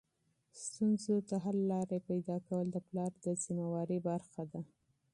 [0.63, 4.61] ستونزو ته حل لارې پیدا کول د پلار د مسؤلیت برخه ده.